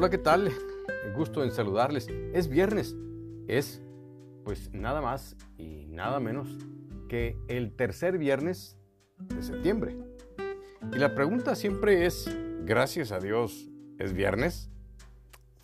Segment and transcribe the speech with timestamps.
[0.00, 0.50] Hola, ¿qué tal?
[1.04, 2.08] El gusto en saludarles.
[2.32, 2.96] Es viernes.
[3.48, 3.82] Es,
[4.44, 6.56] pues, nada más y nada menos
[7.10, 8.78] que el tercer viernes
[9.18, 9.98] de septiembre.
[10.94, 12.34] Y la pregunta siempre es,
[12.64, 14.70] gracias a Dios, ¿es viernes?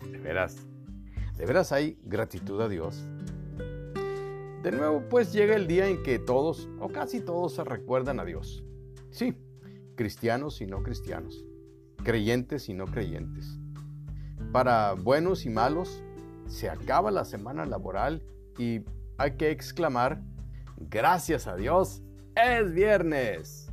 [0.07, 0.55] De veras,
[1.35, 3.07] de veras hay gratitud a Dios.
[4.61, 8.23] De nuevo, pues llega el día en que todos, o casi todos, se recuerdan a
[8.23, 8.63] Dios.
[9.09, 9.35] Sí,
[9.95, 11.43] cristianos y no cristianos,
[12.03, 13.57] creyentes y no creyentes.
[14.51, 16.01] Para buenos y malos,
[16.47, 18.23] se acaba la semana laboral
[18.57, 18.81] y
[19.17, 20.21] hay que exclamar,
[20.77, 22.01] gracias a Dios,
[22.35, 23.71] es viernes.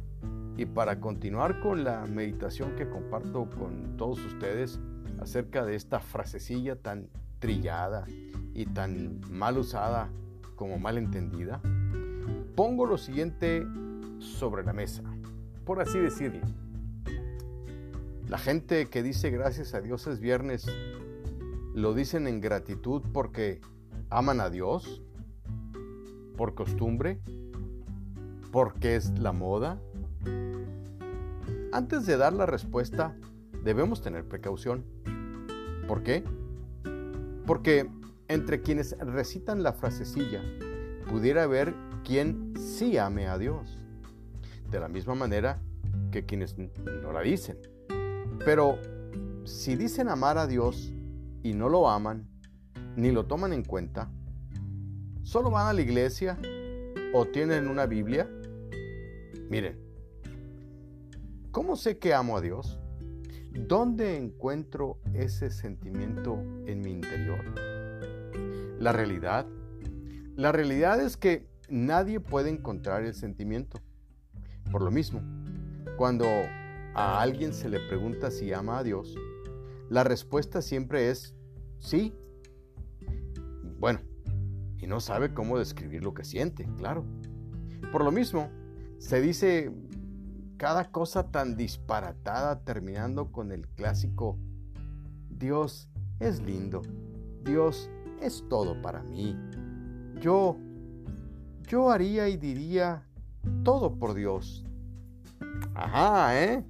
[0.56, 4.80] Y para continuar con la meditación que comparto con todos ustedes
[5.20, 8.04] acerca de esta frasecilla tan trillada
[8.52, 10.10] y tan mal usada
[10.56, 11.60] como mal entendida,
[12.54, 13.66] pongo lo siguiente
[14.18, 15.02] sobre la mesa,
[15.64, 16.63] por así decirlo.
[18.34, 20.66] La gente que dice gracias a Dios es viernes,
[21.72, 23.60] lo dicen en gratitud porque
[24.10, 25.02] aman a Dios,
[26.36, 27.20] por costumbre,
[28.50, 29.80] porque es la moda.
[31.72, 33.16] Antes de dar la respuesta,
[33.62, 34.84] debemos tener precaución.
[35.86, 36.24] ¿Por qué?
[37.46, 37.88] Porque
[38.26, 40.42] entre quienes recitan la frasecilla,
[41.08, 43.78] pudiera haber quien sí ame a Dios,
[44.72, 45.62] de la misma manera
[46.10, 47.73] que quienes no la dicen.
[48.44, 48.78] Pero
[49.44, 50.92] si dicen amar a Dios
[51.42, 52.28] y no lo aman,
[52.96, 54.10] ni lo toman en cuenta,
[55.22, 56.38] solo van a la iglesia
[57.12, 58.28] o tienen una Biblia,
[59.48, 59.78] miren,
[61.50, 62.78] ¿cómo sé que amo a Dios?
[63.52, 67.44] ¿Dónde encuentro ese sentimiento en mi interior?
[68.80, 69.46] La realidad,
[70.36, 73.78] la realidad es que nadie puede encontrar el sentimiento.
[74.72, 75.22] Por lo mismo,
[75.96, 76.26] cuando
[76.94, 79.16] a alguien se le pregunta si ama a Dios,
[79.90, 81.34] la respuesta siempre es
[81.78, 82.14] sí.
[83.78, 84.00] Bueno,
[84.78, 87.04] y no sabe cómo describir lo que siente, claro.
[87.92, 88.50] Por lo mismo,
[88.98, 89.72] se dice
[90.56, 94.38] cada cosa tan disparatada terminando con el clásico
[95.28, 95.88] Dios
[96.20, 96.80] es lindo,
[97.44, 97.90] Dios
[98.20, 99.36] es todo para mí.
[100.20, 100.56] Yo,
[101.68, 103.06] yo haría y diría
[103.62, 104.64] todo por Dios.
[105.74, 106.64] Ajá, ¿eh?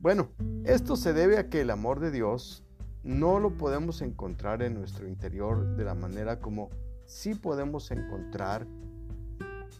[0.00, 0.30] Bueno,
[0.64, 2.64] esto se debe a que el amor de Dios
[3.02, 6.70] no lo podemos encontrar en nuestro interior de la manera como
[7.04, 8.66] sí podemos encontrar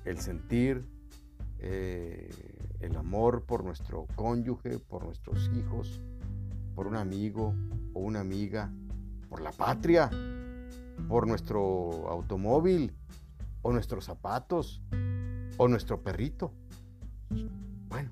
[0.04, 0.84] el sentir,
[1.58, 2.28] eh,
[2.80, 6.02] el amor por nuestro cónyuge, por nuestros hijos,
[6.74, 7.54] por un amigo
[7.94, 8.70] o una amiga,
[9.30, 10.10] por la patria,
[11.08, 12.94] por nuestro automóvil
[13.62, 14.82] o nuestros zapatos
[15.56, 16.52] o nuestro perrito.
[17.88, 18.10] Bueno,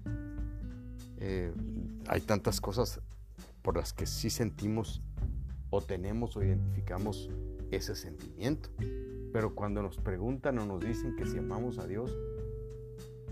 [1.18, 1.52] eh,
[2.08, 3.00] hay tantas cosas
[3.62, 5.02] por las que sí sentimos
[5.70, 7.28] o tenemos o identificamos
[7.70, 8.70] ese sentimiento.
[9.32, 12.16] Pero cuando nos preguntan o nos dicen que si amamos a Dios,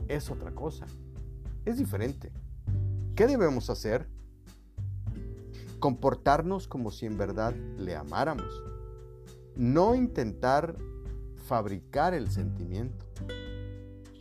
[0.09, 0.87] es otra cosa.
[1.65, 2.31] Es diferente.
[3.15, 4.07] ¿Qué debemos hacer?
[5.81, 8.63] Comportarnos como si en verdad le amáramos.
[9.57, 10.77] No intentar
[11.47, 13.06] fabricar el sentimiento.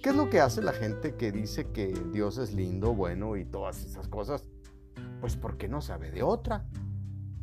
[0.05, 3.43] ¿Qué es lo que hace la gente que dice que Dios es lindo, bueno y
[3.43, 4.45] todas esas cosas?
[5.19, 6.67] Pues porque no sabe de otra.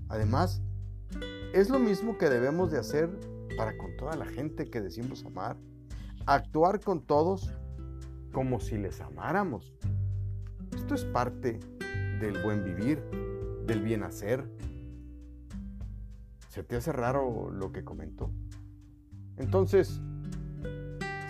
[0.08, 0.62] Además,
[1.52, 3.10] es lo mismo que debemos de hacer
[3.56, 5.56] para con toda la gente que decimos amar.
[6.24, 7.52] Actuar con todos
[8.32, 9.74] como si les amáramos.
[10.76, 11.58] Esto es parte
[12.20, 13.02] del buen vivir,
[13.66, 14.48] del bien hacer.
[16.46, 18.30] ¿Se te hace raro lo que comentó?
[19.36, 20.00] Entonces,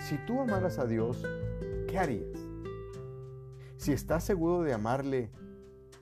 [0.03, 1.23] si tú amaras a Dios,
[1.87, 2.37] ¿qué harías?
[3.77, 5.31] Si estás seguro de amarle,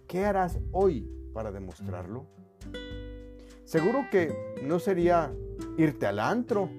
[0.07, 2.25] ¿qué harás hoy para demostrarlo?
[3.63, 5.31] Seguro que no sería
[5.77, 6.69] irte al antro,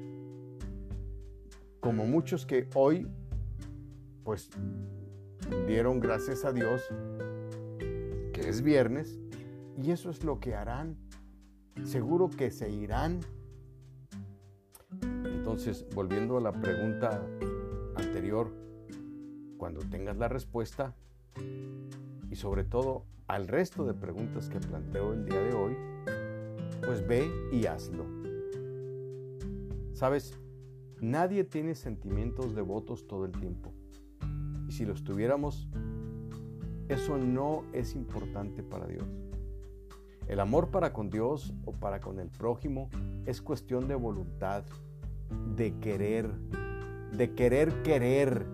[1.80, 3.08] como muchos que hoy,
[4.24, 4.50] pues,
[5.66, 6.82] dieron gracias a Dios
[8.32, 9.18] que es viernes,
[9.80, 10.96] y eso es lo que harán.
[11.84, 13.20] Seguro que se irán
[15.42, 17.20] entonces, volviendo a la pregunta
[17.96, 18.52] anterior,
[19.56, 20.94] cuando tengas la respuesta
[22.30, 25.76] y sobre todo al resto de preguntas que planteo el día de hoy,
[26.86, 28.06] pues ve y hazlo.
[29.94, 30.38] Sabes,
[31.00, 33.72] nadie tiene sentimientos devotos todo el tiempo.
[34.68, 35.66] Y si los tuviéramos,
[36.88, 39.08] eso no es importante para Dios.
[40.28, 42.88] El amor para con Dios o para con el prójimo
[43.26, 44.62] es cuestión de voluntad
[45.56, 46.30] de querer,
[47.12, 48.46] de querer querer.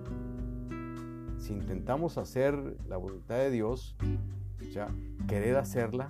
[1.38, 6.08] Si intentamos hacer la voluntad de Dios, o querer hacerla,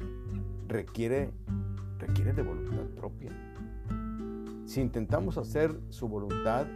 [0.66, 1.30] requiere,
[1.98, 3.30] requiere de voluntad propia.
[4.66, 6.66] Si intentamos hacer su voluntad,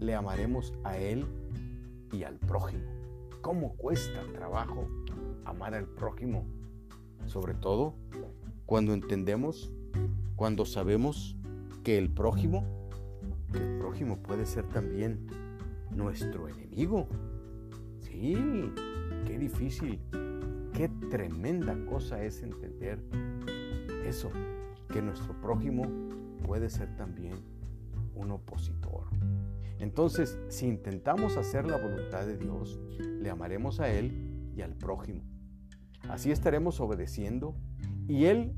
[0.00, 1.26] le amaremos a Él
[2.12, 2.84] y al prójimo.
[3.40, 4.88] ¿Cómo cuesta trabajo
[5.44, 6.44] amar al prójimo?
[7.26, 7.94] Sobre todo
[8.66, 9.72] cuando entendemos,
[10.36, 11.36] cuando sabemos
[11.84, 12.64] que el prójimo,
[13.54, 15.26] el prójimo puede ser también
[15.90, 17.08] nuestro enemigo.
[18.00, 18.36] Sí,
[19.26, 20.00] qué difícil,
[20.72, 22.98] qué tremenda cosa es entender
[24.04, 24.30] eso,
[24.88, 25.84] que nuestro prójimo
[26.44, 27.34] puede ser también
[28.14, 29.06] un opositor.
[29.78, 32.78] Entonces, si intentamos hacer la voluntad de Dios,
[33.20, 35.22] le amaremos a Él y al prójimo.
[36.08, 37.56] Así estaremos obedeciendo
[38.06, 38.54] y Él,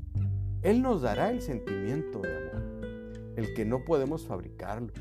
[0.61, 2.64] Él nos dará el sentimiento de amor,
[3.35, 4.93] el que no podemos fabricarlo.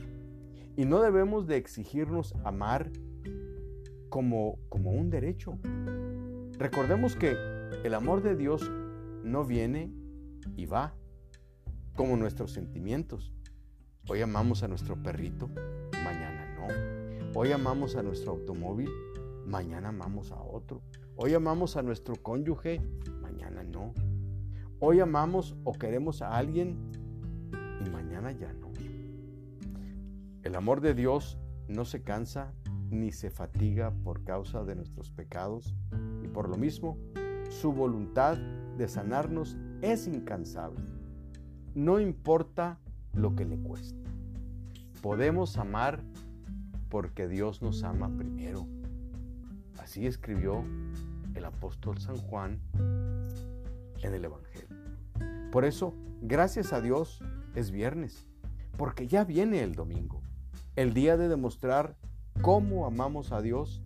[0.76, 2.90] Y no debemos de exigirnos amar
[4.08, 5.58] como, como un derecho.
[6.58, 7.36] Recordemos que
[7.84, 8.70] el amor de Dios
[9.22, 9.92] no viene
[10.56, 10.94] y va,
[11.94, 13.32] como nuestros sentimientos.
[14.08, 15.48] Hoy amamos a nuestro perrito,
[16.04, 17.38] mañana no.
[17.38, 18.90] Hoy amamos a nuestro automóvil,
[19.46, 20.82] mañana amamos a otro.
[21.16, 22.80] Hoy amamos a nuestro cónyuge,
[23.22, 23.94] mañana no.
[24.80, 26.90] Hoy amamos o queremos a alguien
[27.84, 28.70] y mañana ya no.
[30.42, 31.38] El amor de Dios
[31.68, 32.52] no se cansa
[32.90, 35.74] ni se fatiga por causa de nuestros pecados
[36.22, 36.98] y por lo mismo
[37.48, 38.36] su voluntad
[38.76, 40.80] de sanarnos es incansable.
[41.74, 42.78] No importa
[43.12, 44.04] lo que le cueste.
[45.02, 46.02] Podemos amar
[46.88, 48.66] porque Dios nos ama primero.
[49.78, 50.64] Así escribió
[51.34, 52.60] el apóstol San Juan
[54.02, 54.68] en el Evangelio.
[55.50, 57.20] Por eso, gracias a Dios,
[57.54, 58.26] es viernes,
[58.76, 60.22] porque ya viene el domingo,
[60.76, 61.96] el día de demostrar
[62.42, 63.82] cómo amamos a Dios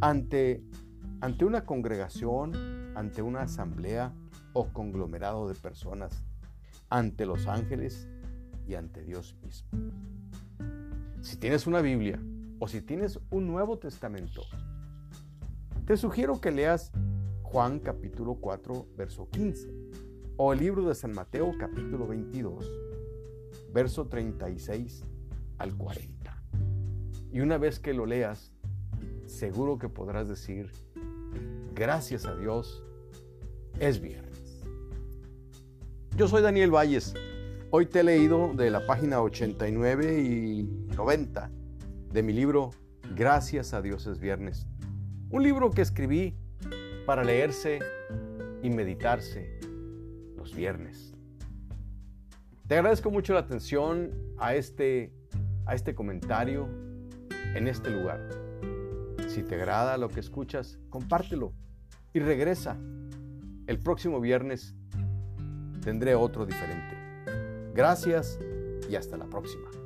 [0.00, 0.62] ante,
[1.20, 2.52] ante una congregación,
[2.94, 4.12] ante una asamblea
[4.52, 6.22] o conglomerado de personas,
[6.90, 8.08] ante los ángeles
[8.66, 9.68] y ante Dios mismo.
[11.22, 12.20] Si tienes una Biblia
[12.58, 14.42] o si tienes un Nuevo Testamento,
[15.86, 16.92] te sugiero que leas
[17.42, 19.81] Juan capítulo 4, verso 15,
[20.44, 22.68] o el libro de San Mateo capítulo 22,
[23.72, 25.04] verso 36
[25.58, 26.42] al 40.
[27.30, 28.50] Y una vez que lo leas,
[29.24, 30.68] seguro que podrás decir,
[31.76, 32.82] gracias a Dios,
[33.78, 34.64] es viernes.
[36.16, 37.14] Yo soy Daniel Valles.
[37.70, 40.64] Hoy te he leído de la página 89 y
[40.96, 41.52] 90
[42.12, 42.70] de mi libro
[43.14, 44.66] Gracias a Dios es viernes
[45.30, 46.34] un libro que escribí
[47.06, 47.78] para leerse
[48.62, 49.71] y meditarse
[50.54, 51.14] viernes.
[52.66, 55.12] Te agradezco mucho la atención a este,
[55.66, 56.68] a este comentario
[57.54, 58.28] en este lugar.
[59.28, 61.52] Si te agrada lo que escuchas, compártelo
[62.12, 62.76] y regresa.
[63.66, 64.74] El próximo viernes
[65.82, 66.96] tendré otro diferente.
[67.74, 68.38] Gracias
[68.88, 69.81] y hasta la próxima.